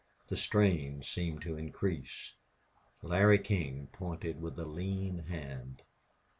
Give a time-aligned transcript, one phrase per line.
[0.29, 2.33] The strain seemed to increase.
[3.03, 5.83] Larry King pointed with a lean hand.